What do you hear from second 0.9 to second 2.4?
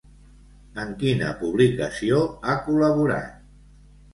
quina publicació